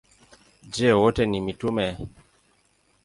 Je, 0.77 0.89
wote 1.01 1.25
ni 1.33 1.41
mitume? 1.49 1.87